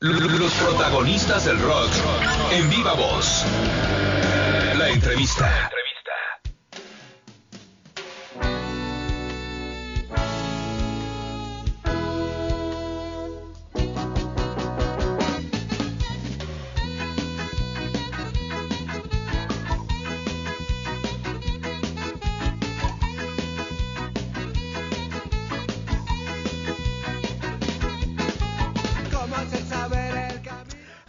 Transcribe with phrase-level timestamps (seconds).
[0.00, 1.90] Los protagonistas del rock
[2.52, 3.46] en viva voz.
[4.76, 5.70] La entrevista.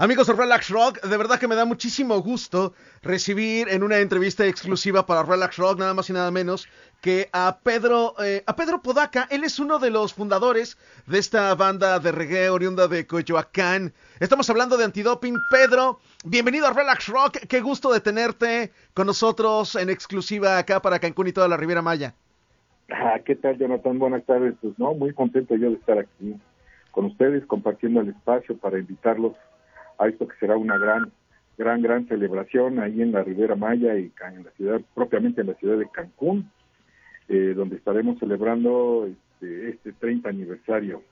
[0.07, 4.45] Amigos de Relax Rock, de verdad que me da muchísimo gusto recibir en una entrevista
[4.45, 6.65] exclusiva para Relax Rock nada más y nada menos
[7.01, 9.27] que a Pedro eh, a Pedro Podaca.
[9.29, 10.77] Él es uno de los fundadores
[11.07, 13.91] de esta banda de reggae oriunda de Coyoacán.
[14.21, 15.35] Estamos hablando de antidoping.
[15.51, 17.39] Pedro, bienvenido a Relax Rock.
[17.49, 21.81] Qué gusto de tenerte con nosotros en exclusiva acá para Cancún y toda la Riviera
[21.81, 22.15] Maya.
[22.89, 23.99] Ah, ¿Qué tal, Jonathan?
[23.99, 24.55] Buenas tardes.
[24.61, 26.33] Pues no, muy contento yo de estar aquí
[26.91, 29.33] con ustedes compartiendo el espacio para invitarlos
[29.97, 31.11] a esto que será una gran,
[31.57, 35.53] gran, gran celebración ahí en la Ribera Maya y en la ciudad, propiamente en la
[35.55, 36.51] ciudad de Cancún,
[37.27, 41.03] eh, donde estaremos celebrando este, este 30 aniversario.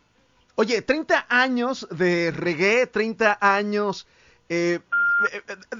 [0.55, 4.07] Oye, 30 años de reggae, 30 años
[4.47, 4.79] eh,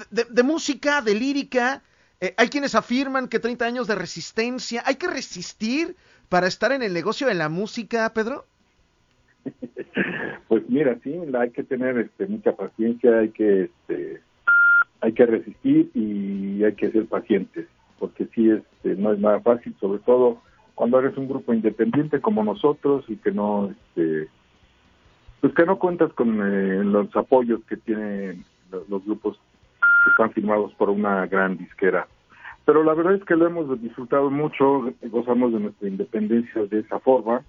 [0.09, 1.81] de, música, de lírica.
[2.19, 4.83] Eh, hay quienes afirman que 30 años de resistencia.
[4.85, 5.95] ¿Hay que resistir
[6.27, 8.45] para estar en el negocio de la música, Pedro?
[10.47, 14.21] Pues mira, sí, hay que tener este, mucha paciencia, hay que este,
[15.01, 17.67] hay que resistir y hay que ser pacientes,
[17.99, 20.41] porque sí, este, no es nada fácil, sobre todo
[20.73, 24.27] cuando eres un grupo independiente como nosotros y que no, este,
[25.41, 29.39] pues que no cuentas con eh, los apoyos que tienen los, los, grupos
[30.03, 32.07] que están firmados por una gran disquera.
[32.65, 36.99] Pero la verdad es que lo hemos disfrutado mucho, gozamos de nuestra independencia de esa
[36.99, 37.43] forma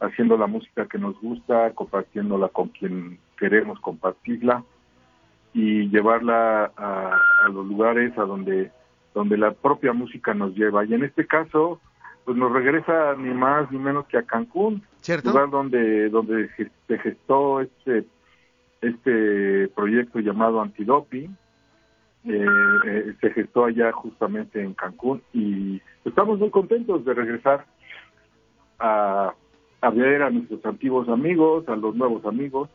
[0.00, 4.64] haciendo la música que nos gusta, compartiéndola con quien queremos compartirla
[5.52, 7.18] y llevarla a,
[7.52, 8.70] los lugares a donde
[9.12, 10.84] donde la propia música nos lleva.
[10.84, 11.80] Y en este caso
[12.24, 15.30] pues nos regresa ni más ni menos que a Cancún ¿Cierto?
[15.30, 16.48] lugar donde donde
[16.86, 18.04] se gestó este
[18.80, 21.36] este proyecto llamado Antidoping.
[22.24, 22.46] Eh,
[22.86, 27.64] eh, se gestó allá justamente en Cancún y estamos muy contentos de regresar
[28.78, 29.32] a
[29.80, 32.68] a ver a nuestros antiguos amigos, a los nuevos amigos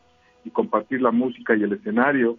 [0.44, 2.38] y compartir la música y el escenario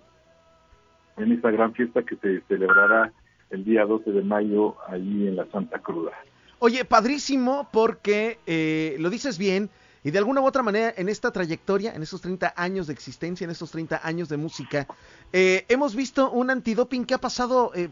[1.18, 3.12] en esta gran fiesta que se celebrará
[3.50, 6.12] el día 12 de mayo ahí en la Santa Cruda.
[6.60, 9.70] Oye, padrísimo porque eh, lo dices bien
[10.04, 13.46] y de alguna u otra manera en esta trayectoria, en estos 30 años de existencia,
[13.46, 14.88] en estos 30 años de música,
[15.34, 17.90] eh, hemos visto un antidoping que ha pasado eh,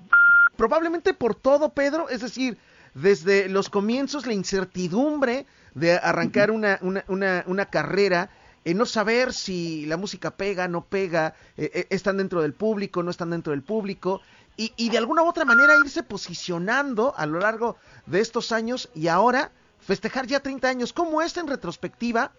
[0.56, 2.58] probablemente por todo, Pedro, es decir,
[2.94, 8.30] desde los comienzos, la incertidumbre de arrancar una, una, una, una carrera,
[8.63, 13.03] eh, no saber si la música pega, no pega, eh, eh, están dentro del público,
[13.03, 14.22] no están dentro del público,
[14.58, 17.75] y, y de alguna u otra manera irse posicionando a lo largo
[18.06, 20.94] de estos años y ahora festejar ya 30 años.
[20.94, 22.31] ¿Cómo es en retrospectiva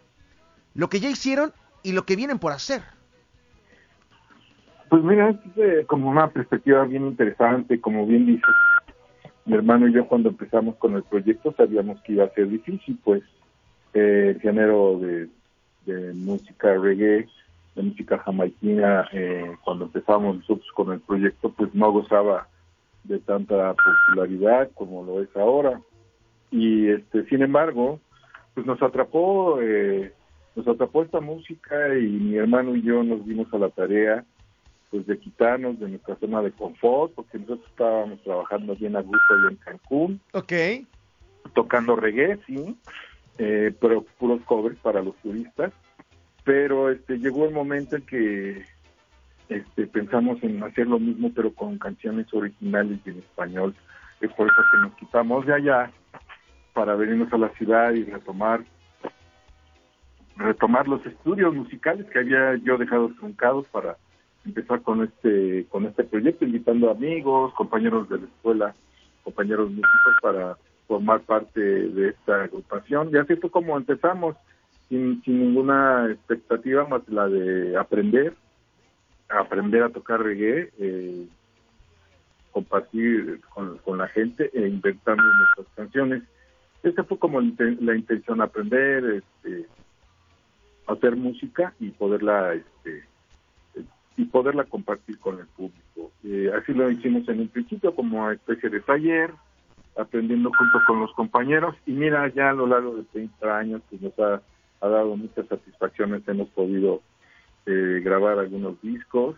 [0.75, 1.53] lo que ya hicieron
[1.83, 2.83] y lo que vienen por hacer?
[4.89, 8.55] Pues mira, es como una perspectiva bien interesante, como bien dices,
[9.47, 12.99] mi hermano y yo cuando empezamos con el proyecto sabíamos que iba a ser difícil,
[13.05, 13.23] pues
[13.95, 15.29] eh, el género de,
[16.15, 17.29] música reggae,
[17.77, 22.49] de música jamaiquina, eh, cuando empezamos nosotros con el proyecto, pues no gozaba
[23.05, 25.81] de tanta popularidad como lo es ahora.
[26.51, 28.01] Y este, sin embargo,
[28.55, 30.13] pues nos atrapó, eh,
[30.57, 34.25] nos atrapó esta música y mi hermano y yo nos dimos a la tarea
[34.91, 39.35] pues de quitarnos de nuestra zona de confort, porque nosotros estábamos trabajando bien a gusto
[39.35, 40.21] allá en Cancún.
[40.33, 40.53] Ok.
[41.55, 42.77] Tocando reggae, sí,
[43.39, 45.73] eh, pero puros covers para los turistas.
[46.45, 48.65] Pero este llegó el momento en que
[49.49, 53.75] este, pensamos en hacer lo mismo, pero con canciones originales y en español.
[54.21, 55.91] Es por eso que nos quitamos de allá
[56.73, 58.65] para venirnos a la ciudad y retomar
[60.37, 63.97] retomar los estudios musicales que había yo dejado truncados para
[64.47, 68.75] empezar con este con este proyecto, invitando amigos, compañeros de la escuela,
[69.25, 70.57] compañeros músicos para
[70.87, 73.11] formar parte de esta agrupación.
[73.13, 74.37] Y así fue como empezamos,
[74.89, 78.35] sin, sin ninguna expectativa más la de aprender,
[79.29, 81.27] aprender a tocar reggae, eh,
[82.53, 86.23] compartir con, la gente e inventando nuestras canciones.
[86.83, 89.67] Esa fue como la intención, aprender, este,
[90.87, 93.05] hacer música y poderla este,
[94.17, 96.13] y poderla compartir con el público.
[96.25, 99.31] Eh, así lo hicimos en un principio como especie de taller,
[99.97, 101.77] aprendiendo junto con los compañeros.
[101.87, 104.41] Y mira, ya a lo largo de 30 años pues, nos ha,
[104.81, 107.03] dado muchas satisfacciones, hemos podido
[107.67, 109.37] eh, grabar algunos discos,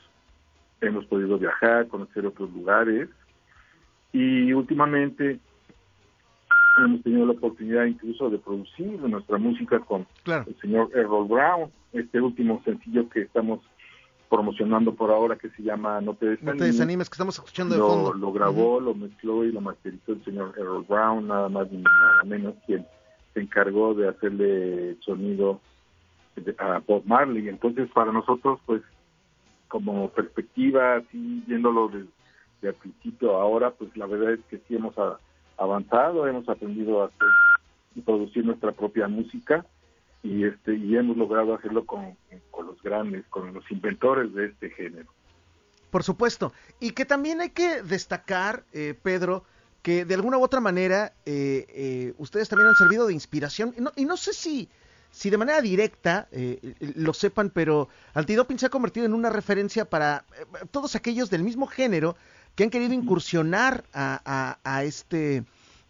[0.80, 3.08] hemos podido viajar, conocer otros lugares.
[4.12, 5.38] Y últimamente
[6.78, 12.20] hemos tenido la oportunidad incluso de producir nuestra música con el señor Errol Brown, este
[12.20, 13.60] último sencillo que estamos
[14.28, 18.12] promocionando por ahora que se llama No te desanimes, que estamos escuchando de fondo.
[18.14, 22.24] Lo grabó, lo mezcló y lo masterizó el señor Errol Brown, nada más ni nada
[22.24, 22.86] menos, quien
[23.34, 25.60] se encargó de hacerle sonido
[26.58, 27.48] a Bob Marley.
[27.48, 28.82] Entonces, para nosotros, pues,
[29.68, 32.08] como perspectiva, así viéndolo desde,
[32.62, 34.94] el principio ahora, pues la verdad es que sí hemos
[35.56, 37.28] avanzado, hemos aprendido a hacer
[37.94, 39.64] y producir nuestra propia música
[40.22, 42.16] y este y hemos logrado hacerlo con,
[42.68, 45.10] los grandes, con los inventores de este género.
[45.90, 49.44] Por supuesto, y que también hay que destacar, eh, Pedro,
[49.82, 53.80] que de alguna u otra manera eh, eh, ustedes también han servido de inspiración, y
[53.80, 54.68] no, y no sé si,
[55.10, 56.28] si de manera directa
[56.94, 60.24] lo sepan, pero Antidoping se ha convertido en una referencia para
[60.70, 62.16] todos aquellos del mismo género
[62.54, 65.44] que han querido incursionar a, a, este,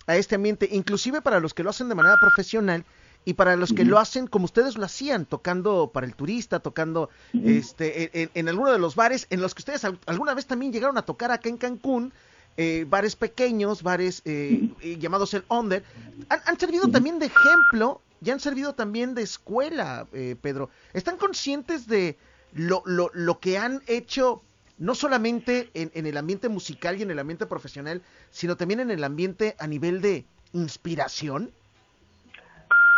[0.06, 2.84] a este ambiente, inclusive para los que lo hacen de manera profesional
[3.28, 7.10] y para los que lo hacen como ustedes lo hacían, tocando para el turista, tocando
[7.44, 11.02] este en, alguno de los bares en los que ustedes alguna vez también llegaron a
[11.02, 12.14] tocar acá en Cancún,
[12.56, 15.84] eh, bares pequeños, bares eh, eh, llamados el Under,
[16.30, 20.06] han, servido también de ejemplo y han servido también de escuela,
[20.40, 20.70] Pedro.
[20.94, 22.16] ¿Están conscientes de
[22.54, 24.40] lo, lo, lo que han hecho
[24.78, 28.90] no solamente en, en, el ambiente musical y en el ambiente profesional, sino también en
[28.90, 31.52] el ambiente a nivel de inspiración?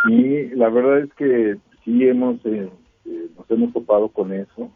[0.08, 2.70] Y la verdad es que sí hemos eh,
[3.06, 4.70] eh, nos hemos topado con eso,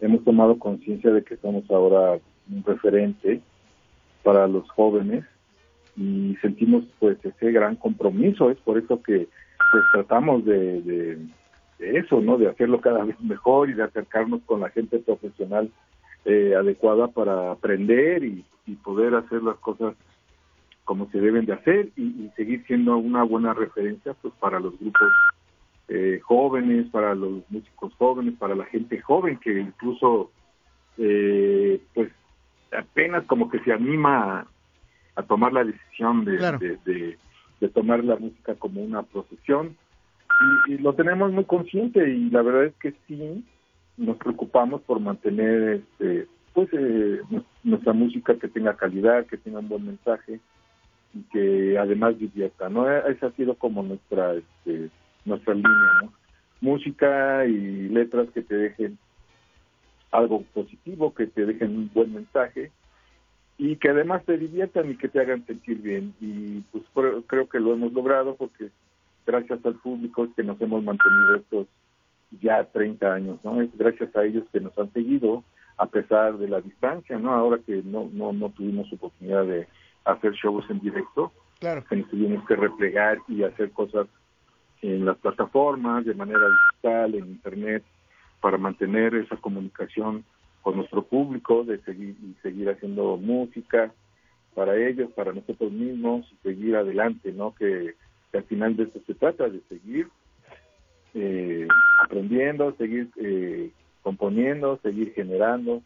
[0.00, 2.18] hemos tomado conciencia de que somos ahora
[2.50, 3.40] un referente
[4.22, 5.24] para los jóvenes
[5.96, 9.28] y sentimos pues ese gran compromiso, es por eso que
[9.70, 11.18] pues tratamos de, de,
[11.78, 12.38] eso, ¿no?
[12.38, 15.70] De hacerlo cada vez mejor y de acercarnos con la gente profesional
[16.24, 19.94] eh, adecuada para aprender y, y poder hacer las cosas
[20.84, 25.12] como se deben de hacer y, seguir siendo una buena referencia pues para los grupos
[25.88, 30.30] eh, jóvenes, para los músicos jóvenes, para la gente joven que incluso
[30.98, 32.10] eh, pues
[32.76, 34.46] apenas como que se anima
[35.14, 36.78] a, tomar la decisión de,
[37.60, 39.76] de, tomar la música como una profesión.
[40.68, 43.44] Y, lo tenemos muy consciente y la verdad es que sí
[43.96, 47.20] nos preocupamos por mantener este pues eh,
[47.62, 50.40] nuestra música que tenga calidad, que tenga un buen mensaje
[51.14, 52.90] y que además divierta, ¿no?
[52.90, 54.90] Esa ha sido como nuestra este,
[55.24, 56.12] nuestra línea, ¿no?
[56.60, 58.98] Música y letras que te dejen
[60.10, 62.70] algo positivo, que te dejen un buen mensaje
[63.58, 66.14] y que además te diviertan y que te hagan sentir bien.
[66.20, 66.84] Y pues
[67.26, 68.70] creo que lo hemos logrado porque
[69.26, 71.66] gracias al público es que nos hemos mantenido estos
[72.40, 73.60] ya 30 años, ¿no?
[73.60, 75.44] Es gracias a ellos que nos han seguido
[75.76, 77.32] a pesar de la distancia, ¿no?
[77.32, 79.66] Ahora que no, no, no tuvimos oportunidad de
[80.04, 81.84] hacer shows en directo, claro.
[81.88, 84.06] que nos tuvimos que replegar y hacer cosas
[84.82, 87.84] en las plataformas, de manera digital, en internet,
[88.40, 90.24] para mantener esa comunicación
[90.60, 93.92] con nuestro público, de seguir y seguir haciendo música
[94.54, 97.54] para ellos, para nosotros mismos, y seguir adelante, ¿no?
[97.54, 97.94] Que,
[98.32, 100.08] al final de eso se trata, de seguir
[101.12, 101.68] eh,
[102.02, 103.70] aprendiendo, seguir eh,
[104.02, 105.82] componiendo, seguir generando,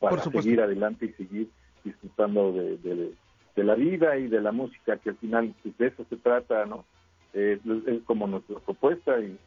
[0.00, 1.48] para seguir adelante y seguir
[1.84, 3.14] disfrutando de,
[3.56, 6.84] la vida y de la música, que al final de eso se trata, ¿no?
[7.32, 7.60] es
[8.04, 9.38] como nuestra propuesta y,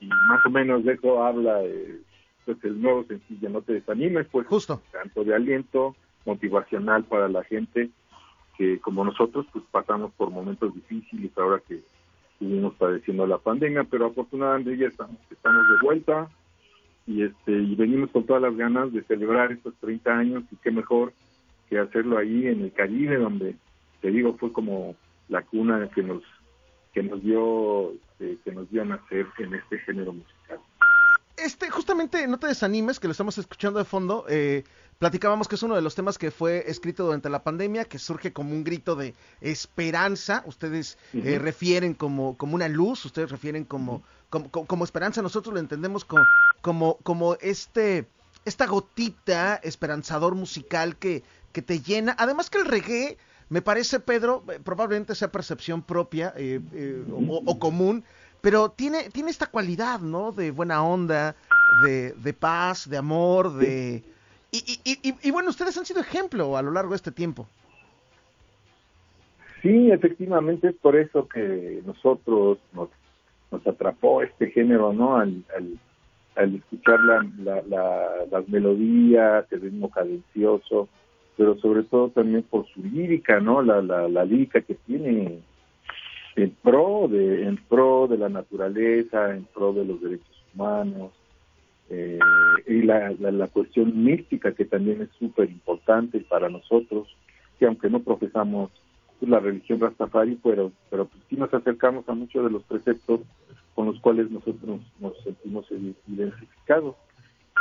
[0.00, 1.60] más o menos de eso habla
[2.44, 5.94] pues el nuevo sencillo, no te desanimes, pues justo tanto de aliento
[6.24, 7.90] motivacional para la gente
[8.56, 11.82] que como nosotros pues pasamos por momentos difíciles ahora que
[12.32, 16.28] estuvimos padeciendo la pandemia, pero afortunadamente ya estamos, estamos de vuelta
[17.06, 20.70] y este y venimos con todas las ganas de celebrar estos 30 años y qué
[20.70, 21.12] mejor
[21.68, 23.56] que hacerlo ahí en el Caribe, donde
[24.00, 24.96] te digo fue como
[25.28, 26.22] la cuna que nos
[26.92, 30.58] que nos dio este, que nos dio a nacer en este género musical.
[31.36, 34.24] Este, justamente, no te desanimes, que lo estamos escuchando de fondo.
[34.28, 34.64] Eh,
[34.98, 38.32] platicábamos que es uno de los temas que fue escrito durante la pandemia, que surge
[38.32, 40.42] como un grito de esperanza.
[40.46, 45.22] Ustedes eh, refieren como, como una luz, ustedes refieren como, como, como, esperanza.
[45.22, 46.24] Nosotros lo entendemos como,
[46.60, 48.08] como, como este,
[48.44, 51.22] esta gotita esperanzador musical que,
[51.58, 52.14] que te llena.
[52.18, 53.16] Además que el reggae,
[53.48, 58.04] me parece, Pedro, eh, probablemente sea percepción propia eh, eh, o, común,
[58.40, 60.30] pero tiene, tiene esta cualidad, ¿no?
[60.30, 61.34] De buena onda,
[61.84, 64.04] de, de paz, de amor, de...
[64.52, 67.48] Y, y, y, bueno, ustedes han sido ejemplo a lo largo de este tiempo.
[69.60, 72.88] Sí, efectivamente es por eso que nosotros nos,
[73.50, 75.16] nos atrapó este género, ¿no?
[75.16, 75.44] Al,
[76.36, 80.88] al escuchar la, las melodías, el ritmo cadencioso,
[81.38, 83.62] pero sobre todo también por su lírica, ¿no?
[83.62, 85.38] La, la, la lírica que tiene
[86.34, 91.12] en pro de en pro de la naturaleza, en pro de los derechos humanos
[91.90, 92.18] eh,
[92.66, 97.08] y la, la, cuestión mística que también es súper importante para nosotros,
[97.58, 98.70] que aunque no profesamos
[99.20, 103.20] la religión Rastafari, pero pero pues sí nos acercamos a muchos de los preceptos
[103.76, 106.96] con los cuales nosotros nos sentimos identificados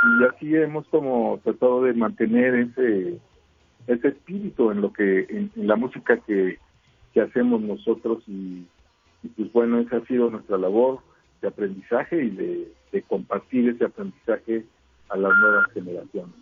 [0.03, 3.19] y así hemos como tratado de mantener ese
[3.87, 6.59] ese espíritu en lo que en la música que
[7.17, 8.67] que hacemos nosotros y,
[9.35, 10.99] pues bueno, esa ha sido nuestra labor
[11.41, 12.73] de aprendizaje y de,
[13.07, 14.65] compartir ese aprendizaje
[15.09, 16.33] a las nuevas generaciones.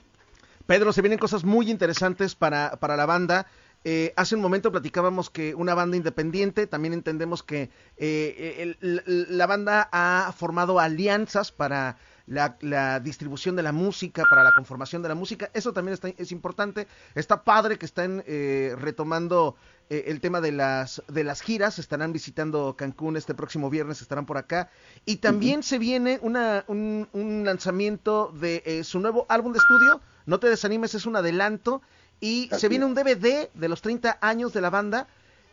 [0.66, 3.48] Pedro, se vienen cosas muy interesantes para, para la banda.
[3.84, 9.90] Eh, hace un momento platicábamos que una banda independiente, también entendemos que eh, la banda
[9.92, 15.50] ha formado alianzas para la, distribución de la música, para la conformación de la música.
[15.54, 16.88] Eso también está, es importante.
[17.14, 19.56] Está padre que están eh, retomando
[19.90, 21.80] eh, el tema de las, de las giras.
[21.80, 24.70] Estarán visitando Cancún este próximo viernes, estarán por acá.
[25.06, 30.02] Y también se viene una, un, lanzamiento de eh, su nuevo álbum de estudio.
[30.26, 31.82] No te desanimes, es un adelanto.
[32.20, 35.08] Y se viene un DVD de los 30 años de la banda.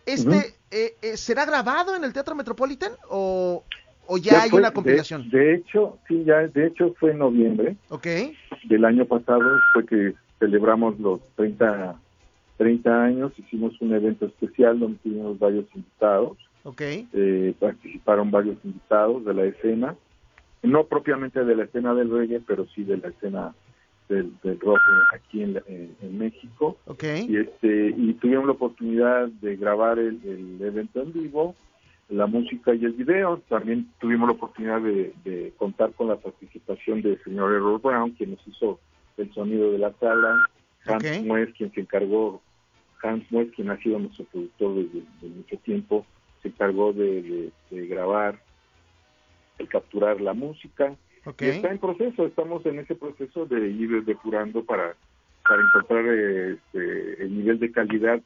[0.07, 0.57] ¿Este
[1.17, 3.64] será grabado en el Teatro Metropolitan o,
[4.12, 5.31] ¿O ya, hay una compilación?
[5.31, 8.37] De, hecho, sí, ya, de hecho fue en noviembre okay.
[8.64, 9.42] del año pasado,
[9.73, 11.99] fue que celebramos los 30,
[12.59, 16.37] 30 años, hicimos un evento especial donde tuvimos varios invitados.
[16.62, 17.09] Okay.
[17.14, 19.97] Eh, participaron varios invitados de la escena,
[20.62, 23.54] no propiamente de la escena del reggae, pero sí de la escena
[24.11, 24.83] del, rock
[25.14, 26.76] aquí en, en, México.
[26.85, 27.25] Okay.
[27.31, 31.57] Y, este, y tuvimos la oportunidad de grabar el, el evento en vivo
[32.12, 33.38] la música y el video.
[33.49, 38.47] También tuvimos la oportunidad de, contar con la participación del señor Errol Brown, quien nos
[38.47, 38.78] hizo
[39.16, 40.37] el sonido de la sala.
[40.85, 41.52] Hans okay.
[41.57, 42.42] quien se encargó,
[43.02, 46.07] Hans Mues, quien ha sido nuestro productor desde, mucho tiempo,
[46.42, 48.38] se encargó de, grabar,
[49.59, 50.95] de capturar la música.
[51.38, 54.97] está en proceso, estamos en ese proceso de ir depurando para,
[55.49, 58.21] para encontrar este, el nivel de calidad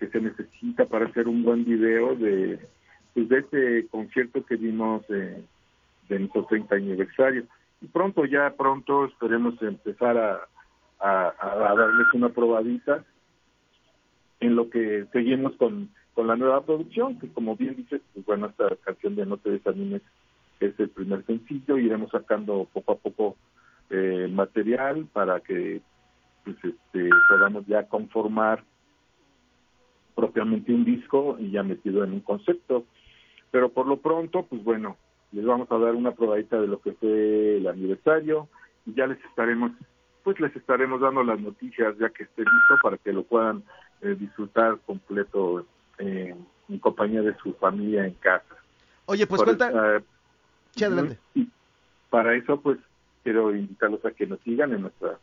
[0.00, 2.58] que se necesita para hacer un buen video de
[3.18, 5.44] pues, de este concierto que dimos de
[6.08, 7.44] nuestro 30 aniversario.
[7.80, 10.40] Y pronto, ya pronto, esperemos empezar a,
[11.00, 13.04] a, darles una probadita
[14.40, 18.46] en lo que seguimos con, con la nueva producción, que como bien dices, pues bueno,
[18.46, 20.02] esta canción de No te desanimes
[20.60, 23.36] es el primer sencillo, iremos sacando poco a poco
[23.90, 25.80] eh, material para que
[26.44, 28.64] pues este podamos ya conformar
[30.14, 32.84] propiamente un disco y ya metido en un concepto.
[33.50, 34.96] Pero por lo pronto, pues bueno,
[35.32, 38.48] les vamos a dar una probadita de lo que fue el aniversario
[38.86, 39.72] y ya les estaremos,
[40.22, 43.62] pues les estaremos dando las noticias ya que esté listo para que lo puedan
[44.02, 45.66] eh, disfrutar completo
[45.98, 46.34] eh,
[46.68, 48.56] en compañía de su familia en casa.
[49.06, 50.02] Oye, pues cuenta.
[50.74, 51.18] sí, adelante.
[52.10, 52.78] para eso, pues
[53.22, 55.18] quiero invitarlos a que nos sigan en nuestras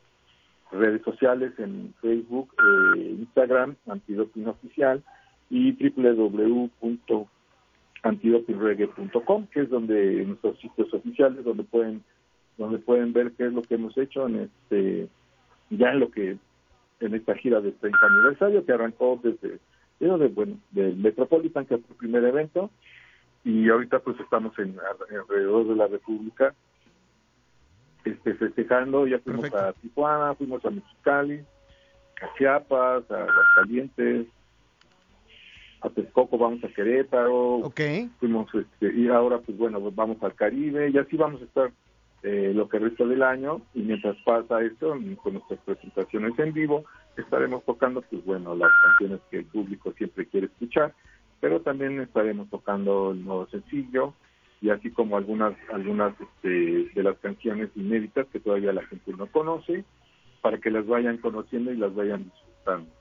[0.72, 5.04] redes sociales, en Facebook, eh, Instagram, Antidoping Oficial
[5.50, 6.72] y www
[8.06, 12.04] antidopingreggae.com, que es donde nuestros sitios oficiales, donde pueden
[12.58, 15.10] donde pueden ver qué es lo que hemos hecho en este
[15.72, 16.38] ya en lo que
[17.02, 19.60] en esta gira de 30 aniversario que arrancó desde
[20.00, 22.70] de, bueno del Metropolitan que fue el primer evento
[23.44, 26.54] y ahorita pues estamos en alrededor de la República
[28.06, 31.44] este festejando ya fuimos a Tijuana fuimos a Mexicali
[32.22, 34.28] a Chiapas a Calientes
[35.86, 38.10] a Texcoco, vamos a Querétaro, okay.
[38.20, 41.72] fuimos este, y ahora pues bueno, vamos al Caribe y así vamos a estar
[42.24, 46.86] eh, lo que resta del año y mientras pasa esto, con nuestras presentaciones en vivo,
[47.18, 50.94] estaremos tocando pues bueno, las canciones que el público siempre quiere escuchar,
[51.40, 54.14] pero también estaremos tocando el nuevo sencillo
[54.62, 59.28] y así como algunas algunas este, de las canciones inéditas que todavía la gente no
[59.28, 59.86] conoce,
[60.46, 62.92] para que las vayan conociendo y las vayan disfrutando.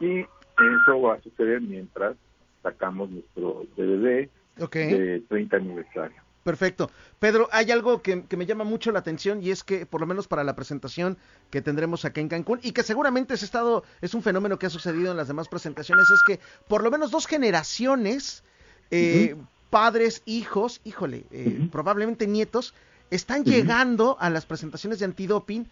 [0.00, 2.16] Y eso va a suceder mientras
[2.64, 6.24] sacamos nuestro DVD de 30 aniversario.
[6.42, 6.90] Perfecto.
[7.18, 10.28] Pedro, hay algo que, me llama mucho la atención y es que por lo menos
[10.28, 11.16] para la presentación
[11.50, 14.70] que tendremos aquí en Cancún y que seguramente es estado es un fenómeno que ha
[14.70, 18.44] sucedido en las demás presentaciones es que por lo menos dos generaciones
[18.90, 19.36] eh,
[19.70, 22.74] padres, hijos, híjole, eh, probablemente nietos
[23.10, 25.66] están llegando a las presentaciones de antidoping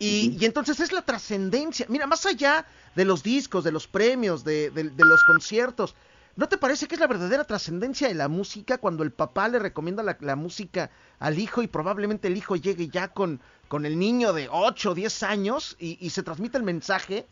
[0.00, 1.86] y, y entonces es la trascendencia.
[1.88, 2.66] Mira, más allá
[2.96, 5.94] de los discos, de los premios, de, de los conciertos,
[6.38, 9.58] ¿No te parece que es la verdadera trascendencia de la música cuando el papá le
[9.58, 14.32] recomienda la, música al hijo y probablemente el hijo llegue ya con, con el niño
[14.32, 17.26] de 8 o 10 años y, se transmite el mensaje?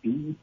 [0.00, 0.34] Sí,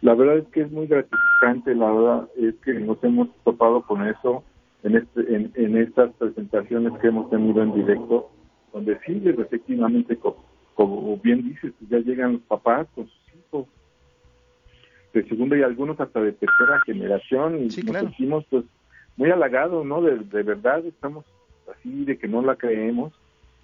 [0.00, 4.04] la verdad es que es muy gratificante, la verdad es que nos hemos topado con
[4.04, 4.42] eso
[4.82, 8.28] en, este, en, estas presentaciones que hemos tenido en directo,
[8.72, 10.18] donde sí, efectivamente,
[10.74, 13.68] como, bien dices, ya llegan los papás con sus hijos
[15.14, 18.64] de segunda y algunos hasta de tercera generación y nos sentimos pues
[19.16, 20.02] muy halagados, ¿no?
[20.02, 21.24] De, verdad estamos
[21.72, 23.12] así de que no la creemos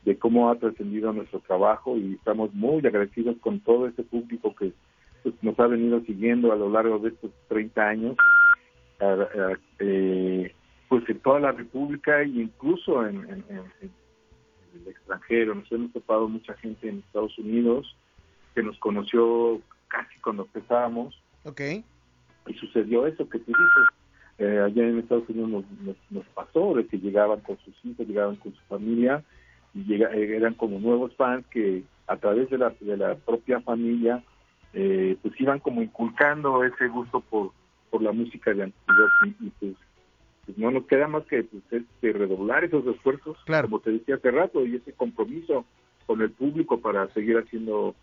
[0.05, 4.73] de cómo ha trascendido nuestro trabajo y estamos muy agradecidos con todo ese público que
[5.25, 8.17] pues, nos ha venido siguiendo a lo largo de estos 30 años,
[9.81, 10.55] eh,
[10.89, 15.57] pues en toda la República e incluso en, el extranjero.
[15.57, 17.97] Nos hemos topado mucha gente en Estados Unidos
[18.55, 21.61] que nos conoció casi cuando empezábamos Ok.
[22.47, 23.89] Y sucedió eso que tú dices.
[24.39, 25.65] Eh, allá en Estados Unidos
[26.11, 29.23] nos, pasó de que llegaban con sus hijos, llegaban con su familia
[29.75, 33.61] y llega, eh, eran como nuevos fans que a través de la, de la propia
[33.61, 34.25] familia
[34.73, 37.53] eh, pues iban como inculcando ese gusto por,
[37.91, 39.75] por la música de Antidote y, pues,
[40.47, 44.31] pues, no nos queda más que pues, este, redoblar esos esfuerzos, como te decía hace
[44.31, 45.65] rato, y ese compromiso
[46.07, 47.95] con el público para seguir haciendo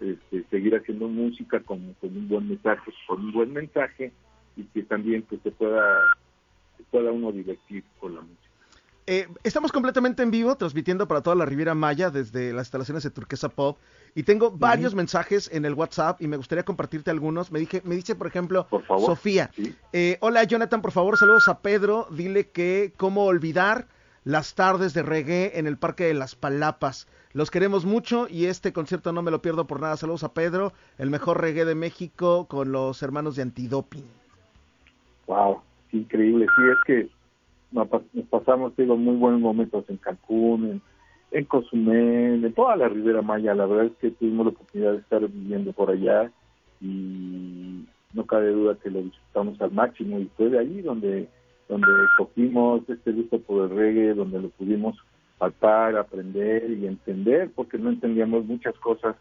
[0.00, 4.12] este, seguir haciendo música con, un buen mensaje, con un buen mensaje
[4.56, 6.00] y que también pues, se pueda,
[6.90, 8.44] pueda uno divertir con la música.
[9.06, 13.10] Eh, estamos completamente en vivo, transmitiendo para toda la Riviera Maya desde las instalaciones de
[13.10, 13.76] Turquesa Pop
[14.14, 17.52] y tengo varios mensajes en el WhatsApp y me gustaría compartirte algunos.
[17.52, 19.50] Me, dije, me dice, por ejemplo, Sofía,
[19.92, 23.88] eh, hola Jonathan, por favor, saludos a Pedro, dile que cómo olvidar
[24.24, 27.06] las tardes de reggae en el Parque de las Palapas.
[27.32, 29.96] Los queremos mucho y este concierto no me lo pierdo por nada.
[29.96, 34.04] Saludos a Pedro, el mejor reggae de México con los hermanos de Antidoping.
[35.26, 35.60] Wow,
[35.92, 36.46] increíble.
[36.56, 37.08] Sí, es que
[37.72, 37.88] nos
[38.30, 40.82] pasamos, digo, muy buenos momentos en Cancún, en,
[41.32, 43.54] en Cozumel, en toda la Ribera Maya.
[43.54, 46.30] La verdad es que tuvimos la oportunidad de estar viviendo por allá
[46.80, 51.28] y no cabe duda que lo disfrutamos al máximo y fue de ahí donde
[51.68, 54.96] donde cogimos este gusto por el reggae, donde lo pudimos
[55.38, 59.16] palpar, aprender y entender, porque no entendíamos muchas cosas,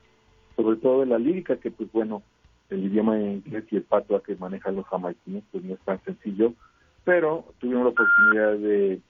[0.55, 2.21] sobre todo de la lírica, que pues bueno,
[2.69, 6.53] el idioma inglés y el patua que manejan los jamaicanos, pues no es tan sencillo,
[7.03, 9.01] pero tuvimos la oportunidad de,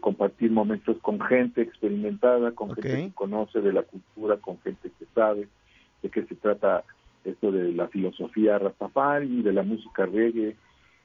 [0.00, 5.06] compartir momentos con gente experimentada, con gente que conoce de la cultura, con gente que
[5.14, 5.48] sabe
[6.02, 6.84] de qué se trata
[7.24, 10.56] esto de la filosofía Rastafari, y de la música reggae,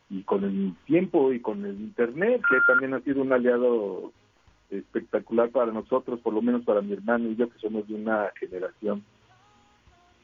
[0.09, 4.11] y con el tiempo y con el internet que también ha sido un aliado
[4.69, 8.31] espectacular para nosotros por lo menos para mi hermano y yo que somos de una
[8.39, 9.03] generación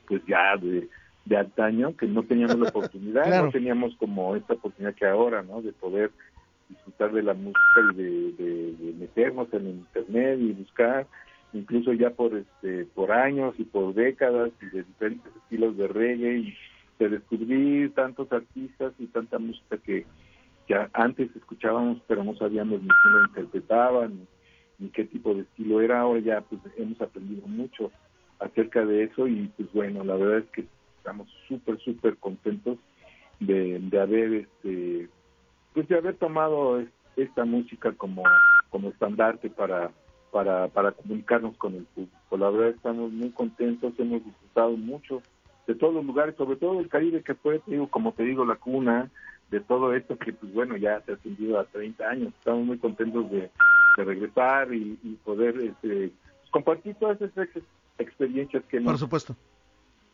[0.07, 0.87] pues ya de,
[1.25, 5.61] de antaño que no teníamos la oportunidad no teníamos como esta oportunidad que ahora no
[5.61, 6.11] de poder
[6.69, 11.07] disfrutar de la música y de, de, meternos en el internet y buscar
[11.53, 16.37] incluso ya por este por años y por décadas y de diferentes estilos de reggae
[16.37, 16.57] y
[17.03, 20.05] de descubrir tantos artistas y tanta música que,
[20.67, 24.27] ya antes escuchábamos pero no sabíamos ni cómo interpretaban
[24.77, 26.01] ni, qué tipo de estilo era.
[26.01, 27.91] Ahora ya pues hemos aprendido mucho
[28.39, 30.65] acerca de eso y pues bueno, la verdad es que
[30.97, 32.77] estamos súper, súper contentos
[33.39, 35.09] de, de haber este
[35.73, 36.83] pues de haber tomado
[37.15, 38.23] esta música como,
[38.69, 39.91] como estandarte para,
[40.31, 42.37] para, para comunicarnos con el público.
[42.37, 45.21] La verdad estamos muy contentos, hemos disfrutado mucho
[45.71, 48.55] de todos los lugares, sobre todo el Caribe que fue, digo, como te digo, la
[48.55, 49.09] cuna
[49.49, 52.33] de todo esto que pues bueno, ya se ha ascendido a 30 años.
[52.39, 53.49] Estamos muy contentos de,
[53.97, 56.11] regresar y, poder este,
[56.49, 57.47] compartir todas esas
[57.97, 59.35] experiencias que hemos, Por supuesto.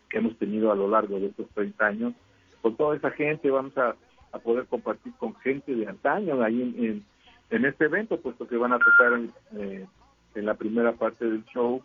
[0.10, 2.14] que hemos tenido a lo largo de estos 30 años.
[2.62, 3.96] Con toda esa gente vamos a,
[4.44, 7.04] poder compartir con gente de antaño ahí en,
[7.50, 9.88] en, este evento, puesto que van a tocar en, eh,
[10.36, 11.82] en la primera parte del show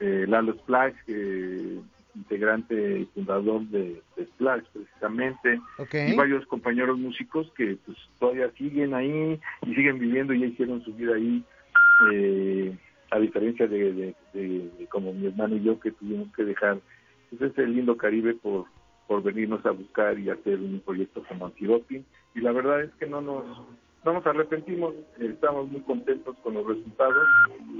[0.00, 1.80] eh, Lalo Splash, que
[2.16, 5.60] integrante y fundador de, Splash precisamente,
[5.92, 10.82] y varios compañeros músicos que pues todavía siguen ahí y siguen viviendo y ya hicieron
[10.82, 11.44] su vida ahí,
[12.12, 12.76] eh,
[13.10, 14.14] a diferencia de,
[14.90, 16.78] como mi hermano y yo que tuvimos que dejar
[17.30, 18.64] pues, ese lindo Caribe por,
[19.06, 23.06] por venirnos a buscar y hacer un proyecto como antidoping y la verdad es que
[23.06, 23.44] no nos
[24.04, 27.26] no nos arrepentimos, estamos muy contentos con los resultados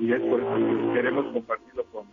[0.01, 2.07] y es por eso que queremos compartirlo con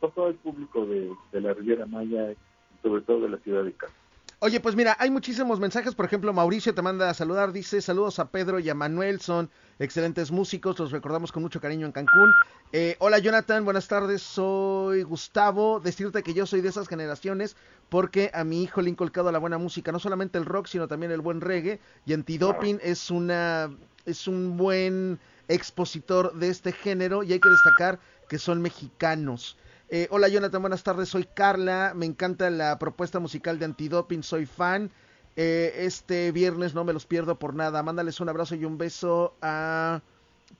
[0.00, 2.34] todo el público de, la Riviera Maya
[2.82, 3.92] sobre todo de la ciudad de Casa.
[4.40, 5.96] Oye, pues mira, hay muchísimos mensajes.
[5.96, 7.52] Por ejemplo, Mauricio te manda a saludar.
[7.52, 9.20] Dice saludos a Pedro y a Manuel.
[9.20, 10.78] Son excelentes músicos.
[10.78, 12.32] Los recordamos con mucho cariño en Cancún.
[12.72, 14.22] Eh, hola Jonathan, buenas tardes.
[14.22, 15.80] Soy Gustavo.
[15.80, 17.56] Decirte que yo soy de esas generaciones
[17.88, 19.90] porque a mi hijo le he inculcado la buena música.
[19.90, 21.80] No solamente el rock, sino también el buen reggae.
[22.06, 23.72] Y Antidoping es una
[24.06, 27.24] es un buen expositor de este género.
[27.24, 29.56] Y hay que destacar que son mexicanos.
[29.90, 34.44] Eh, hola Jonathan, buenas tardes, soy Carla, me encanta la propuesta musical de Antidoping, soy
[34.44, 34.90] fan.
[35.34, 37.82] Eh, este viernes no me los pierdo por nada.
[37.82, 40.02] Mándales un abrazo y un beso a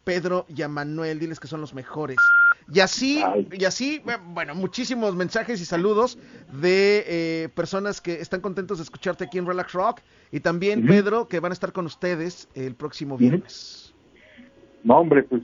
[0.04, 2.16] Pedro y a Manuel, diles que son los mejores.
[2.72, 6.18] Y así, y así, bueno, muchísimos mensajes y saludos
[6.52, 10.00] de eh, personas que están contentos de escucharte aquí en Relax Rock.
[10.32, 13.94] Y también Pedro, que van a estar con ustedes el próximo viernes.
[14.84, 15.42] No, hombre, pues,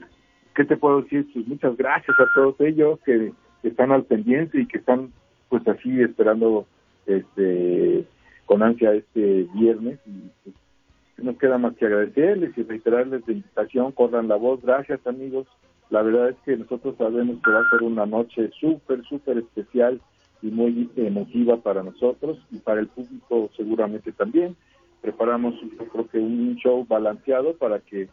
[0.55, 1.27] ¿qué te puedo decir?
[1.33, 3.33] Pues muchas gracias a todos ellos que
[3.69, 5.11] están al pendiente y que están
[5.49, 6.65] pues así esperando
[7.05, 8.05] este
[8.45, 14.27] con ansia este viernes y pues, queda más que agradecerles y reiterarles la invitación, corran
[14.27, 15.47] la voz, gracias amigos,
[15.89, 20.01] la verdad es que nosotros sabemos que va a ser una noche súper, súper especial
[20.41, 24.55] y muy emotiva para nosotros y para el público seguramente también.
[25.01, 28.09] Preparamos yo creo que un show balanceado para que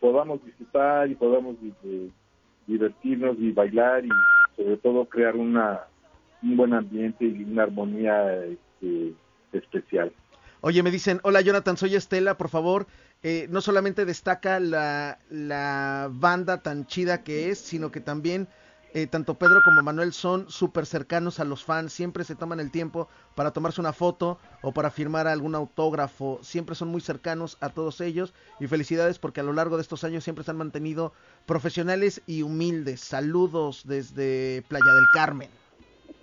[0.00, 2.10] podamos disfrutar y podamos eh,
[2.66, 4.10] divertirnos y bailar y
[4.56, 5.82] sobre todo crear una,
[6.42, 9.12] un buen ambiente y una armonía este,
[9.52, 10.12] especial.
[10.60, 12.86] Oye, me dicen, hola Jonathan, soy Estela, por favor,
[13.22, 18.48] eh, no solamente destaca la, la banda tan chida que es, sino que también
[18.96, 22.70] eh, tanto Pedro como Manuel son súper cercanos a los fans, siempre se toman el
[22.70, 27.68] tiempo para tomarse una foto o para firmar algún autógrafo, siempre son muy cercanos a
[27.68, 31.12] todos ellos y felicidades porque a lo largo de estos años siempre se han mantenido
[31.44, 33.00] profesionales y humildes.
[33.00, 35.50] Saludos desde Playa del Carmen.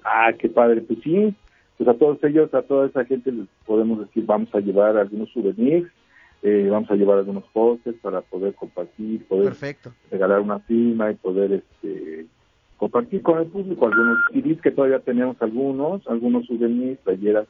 [0.04, 1.36] Ah, qué padre, pues sí,
[1.78, 5.30] pues a todos ellos, a toda esa gente les podemos decir, vamos a llevar algunos
[5.30, 5.92] souvenirs,
[6.42, 9.54] eh, vamos a llevar algunos postes para poder compartir, poder
[10.10, 12.26] regalar una firma y poder este
[12.84, 17.48] compartir con el público algunos CDs que todavía tenemos algunos, algunos souvenirs, talleras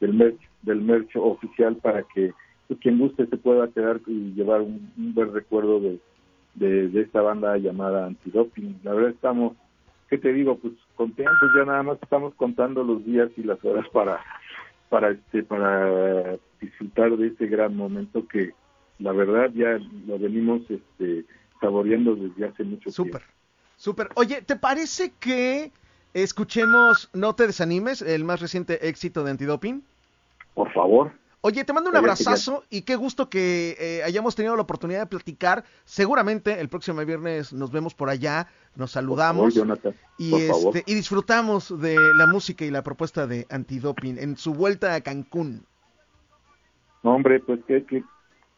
[0.00, 2.32] del merch, del merch oficial para que
[2.66, 6.00] pues, quien guste se pueda quedar y llevar un, buen recuerdo de,
[6.88, 8.80] de, esta banda llamada Antidoping.
[8.82, 9.52] La verdad estamos,
[10.10, 10.58] ¿qué te digo?
[10.58, 14.18] Pues contentos, ya nada más estamos contando los días y las horas para
[14.88, 18.50] para este para disfrutar de este gran momento que
[18.98, 21.24] la verdad ya lo venimos este
[21.60, 23.18] saboreando desde hace mucho tiempo.
[23.82, 24.10] Súper.
[24.14, 25.72] Oye, ¿te parece que
[26.14, 29.82] escuchemos No te desanimes, el más reciente éxito de Antidoping?
[30.54, 31.10] Por favor.
[31.40, 35.06] Oye, te mando un abrazazo y qué gusto que eh, hayamos tenido la oportunidad de
[35.06, 35.64] platicar.
[35.82, 39.52] Seguramente el próximo viernes nos vemos por allá, nos saludamos
[40.16, 44.94] y, este, y disfrutamos de la música y la propuesta de Antidoping en su vuelta
[44.94, 45.66] a Cancún.
[47.02, 48.04] No, hombre, pues qué, qué,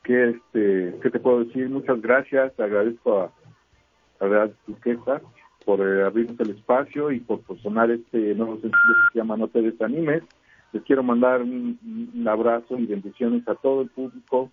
[0.02, 1.70] qué, este, ¿qué te puedo decir?
[1.70, 3.32] Muchas gracias, te agradezco a
[4.20, 5.20] Real Duquesa
[5.64, 6.06] por eh,
[6.38, 10.22] el espacio y por, sonar este nuevo sencillo que se llama No te desanimes.
[10.72, 14.50] Les quiero mandar un, abrazo y bendiciones a todo el público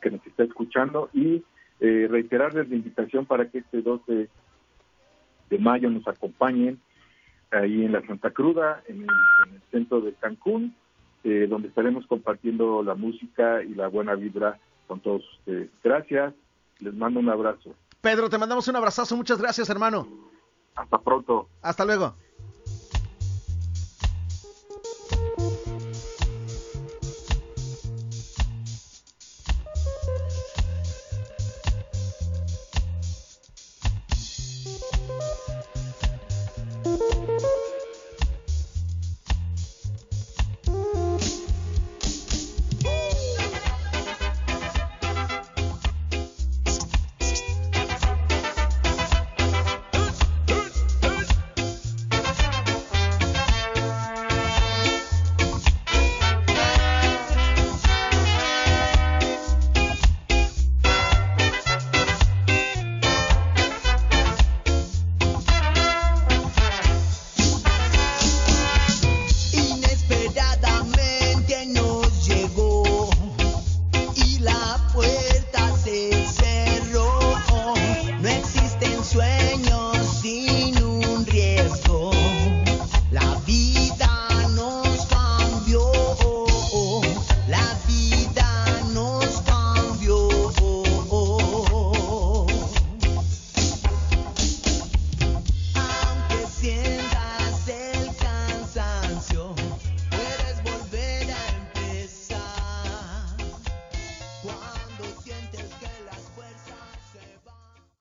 [0.00, 1.42] que nos está escuchando y
[1.80, 4.28] eh, reiterarles la invitación para que este 12
[5.50, 6.78] de mayo nos acompañen
[7.50, 10.74] ahí en la Santa Cruda, en el, centro de Cancún,
[11.24, 15.68] eh, donde estaremos compartiendo la música y la buena vibra con todos ustedes.
[15.82, 16.32] Gracias,
[16.78, 17.74] les mando un abrazo.
[18.04, 19.16] Pedro, te mandamos un abrazazo.
[19.16, 20.06] Muchas gracias, hermano.
[20.74, 21.48] Hasta pronto.
[21.62, 22.14] Hasta luego.